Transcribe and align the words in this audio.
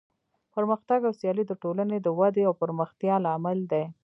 پرمختګ 0.55 0.99
او 1.07 1.13
سیالي 1.19 1.43
د 1.47 1.53
ټولنې 1.63 1.97
د 2.01 2.07
ودې 2.19 2.43
او 2.49 2.53
پرمختیا 2.61 3.15
لامل 3.25 3.59
دی. 3.71 3.83